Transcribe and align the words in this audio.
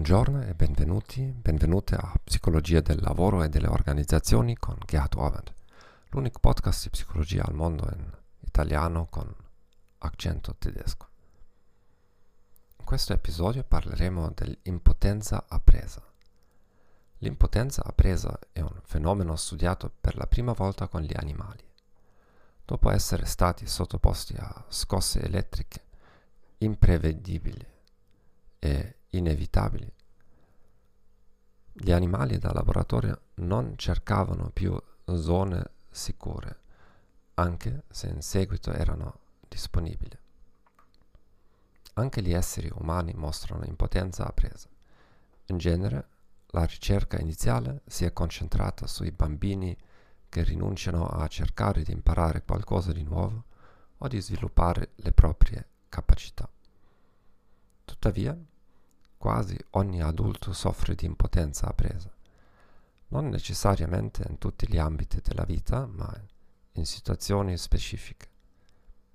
Buongiorno 0.00 0.40
e 0.44 0.54
benvenuti, 0.54 1.20
benvenute 1.20 1.94
a 1.94 2.18
Psicologia 2.24 2.80
del 2.80 3.02
lavoro 3.02 3.42
e 3.42 3.50
delle 3.50 3.66
organizzazioni 3.66 4.56
con 4.56 4.78
Gerhard 4.86 5.14
Orwand, 5.14 5.52
l'unico 6.08 6.38
podcast 6.40 6.84
di 6.84 6.88
psicologia 6.88 7.44
al 7.44 7.52
mondo 7.52 7.86
in 7.94 8.10
italiano 8.38 9.08
con 9.10 9.30
accento 9.98 10.54
tedesco. 10.58 11.06
In 12.78 12.84
questo 12.86 13.12
episodio 13.12 13.62
parleremo 13.62 14.32
dell'impotenza 14.34 15.44
appresa. 15.46 16.02
L'impotenza 17.18 17.82
appresa 17.84 18.38
è 18.52 18.60
un 18.60 18.80
fenomeno 18.84 19.36
studiato 19.36 19.92
per 20.00 20.16
la 20.16 20.26
prima 20.26 20.52
volta 20.52 20.88
con 20.88 21.02
gli 21.02 21.12
animali. 21.14 21.62
Dopo 22.64 22.88
essere 22.88 23.26
stati 23.26 23.66
sottoposti 23.66 24.34
a 24.38 24.64
scosse 24.68 25.20
elettriche 25.20 25.84
imprevedibili 26.56 27.79
inevitabili. 29.10 29.92
Gli 31.72 31.92
animali 31.92 32.38
da 32.38 32.52
laboratorio 32.52 33.22
non 33.36 33.76
cercavano 33.76 34.50
più 34.50 34.80
zone 35.04 35.70
sicure, 35.90 36.60
anche 37.34 37.84
se 37.88 38.08
in 38.08 38.22
seguito 38.22 38.72
erano 38.72 39.20
disponibili. 39.48 40.18
Anche 41.94 42.22
gli 42.22 42.32
esseri 42.32 42.70
umani 42.74 43.12
mostrano 43.14 43.64
impotenza 43.64 44.26
appresa. 44.26 44.68
In 45.46 45.58
genere, 45.58 46.08
la 46.52 46.64
ricerca 46.64 47.18
iniziale 47.18 47.82
si 47.86 48.04
è 48.04 48.12
concentrata 48.12 48.86
sui 48.86 49.10
bambini 49.10 49.76
che 50.28 50.42
rinunciano 50.42 51.06
a 51.06 51.26
cercare 51.26 51.82
di 51.82 51.92
imparare 51.92 52.44
qualcosa 52.44 52.92
di 52.92 53.02
nuovo 53.02 53.44
o 53.98 54.08
di 54.08 54.20
sviluppare 54.20 54.92
le 54.96 55.12
proprie 55.12 55.68
capacità. 55.88 56.48
Tuttavia, 57.84 58.36
quasi 59.20 59.54
ogni 59.72 60.00
adulto 60.00 60.54
soffre 60.54 60.94
di 60.94 61.04
impotenza 61.04 61.68
appresa. 61.68 62.10
Non 63.08 63.28
necessariamente 63.28 64.24
in 64.26 64.38
tutti 64.38 64.66
gli 64.66 64.78
ambiti 64.78 65.20
della 65.20 65.44
vita, 65.44 65.84
ma 65.84 66.10
in 66.72 66.86
situazioni 66.86 67.58
specifiche. 67.58 68.30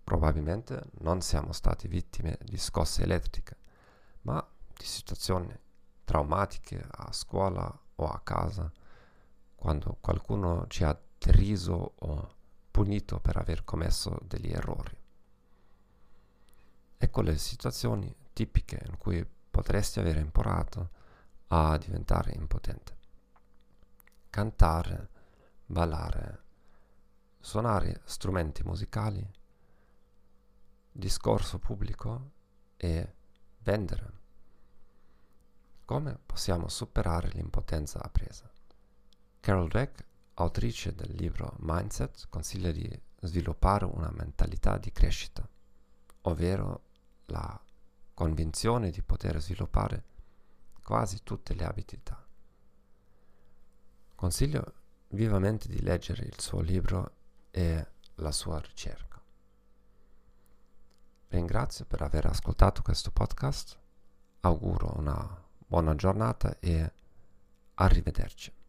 Probabilmente 0.04 0.92
non 1.00 1.22
siamo 1.22 1.54
stati 1.54 1.88
vittime 1.88 2.38
di 2.44 2.56
scosse 2.56 3.02
elettriche, 3.02 3.58
ma 4.22 4.48
di 4.78 4.86
situazioni 4.86 5.52
traumatiche 6.04 6.86
a 6.88 7.12
scuola 7.12 7.68
o 7.96 8.06
a 8.06 8.20
casa, 8.20 8.72
quando 9.56 9.98
qualcuno 10.02 10.68
ci 10.68 10.84
ha 10.84 10.96
deriso 11.18 11.94
o 11.96 12.36
punito 12.70 13.20
per 13.20 13.38
aver 13.38 13.64
commesso 13.64 14.20
degli 14.22 14.52
errori. 14.52 14.96
Ecco 16.96 17.22
le 17.24 17.40
situazioni 17.40 18.16
tipiche 18.34 18.84
in 18.88 19.00
cui 19.00 19.34
potresti 19.56 20.02
aver 20.02 20.18
imparato 20.18 20.90
a 21.48 21.78
diventare 21.78 22.34
impotente. 22.34 22.98
Cantare, 24.30 25.10
ballare, 25.66 26.44
suonare 27.40 28.02
strumenti 28.04 28.64
musicali, 28.64 29.26
discorso 30.92 31.58
pubblico 31.58 32.32
e 32.76 33.16
vendere. 33.60 34.12
Come 35.86 36.20
possiamo 36.26 36.68
superare 36.68 37.30
l'impotenza 37.30 38.04
appresa? 38.04 38.52
Carol 39.40 39.70
Dweck, 39.70 40.06
autrice 40.34 40.94
del 40.94 41.16
libro 41.16 41.56
Mindset, 41.60 42.28
consiglia 42.28 42.74
di 42.74 43.02
sviluppare 43.22 43.86
una 43.86 44.12
mentalità 44.12 44.78
di 44.78 44.92
crescita, 44.92 45.48
ovvero 46.24 46.84
la 47.28 47.65
convinzione 48.16 48.90
di 48.90 49.04
poter 49.04 49.40
sviluppare 49.40 50.04
quasi 50.82 51.22
tutte 51.22 51.54
le 51.54 51.66
abilità. 51.66 52.26
Consiglio 54.16 54.74
vivamente 55.10 55.68
di 55.68 55.82
leggere 55.82 56.24
il 56.24 56.40
suo 56.40 56.62
libro 56.62 57.12
e 57.52 57.88
la 58.16 58.32
sua 58.32 58.60
ricerca. 58.60 59.22
Ringrazio 61.28 61.86
per 61.86 62.02
aver 62.02 62.26
ascoltato 62.28 62.82
questo 62.82 63.12
podcast, 63.12 63.78
auguro 64.40 64.98
una 64.98 65.44
buona 65.68 65.94
giornata 65.96 66.58
e 66.60 66.94
arrivederci. 67.74 68.64